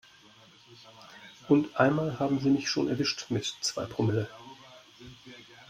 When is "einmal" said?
1.79-2.17